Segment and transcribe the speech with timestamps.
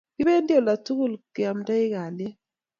[0.15, 2.35] kibendi oldo tugul keomtei kalyet